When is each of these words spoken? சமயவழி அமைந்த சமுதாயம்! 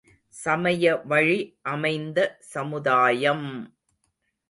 சமயவழி 0.33 1.37
அமைந்த 1.63 2.17
சமுதாயம்! 2.53 3.47